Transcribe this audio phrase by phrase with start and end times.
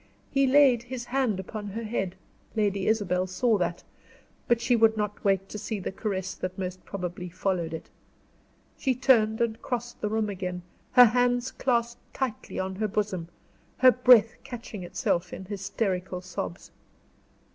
[0.31, 2.15] He laid his hand upon her head;
[2.55, 3.83] Lady Isabel saw that,
[4.47, 7.87] but she would not wait to see the caress that most probably followed it.
[8.79, 13.27] She turned and crossed the room again, her hands clasped tightly on her bosom,
[13.77, 16.71] her breath catching itself in hysterical sobs.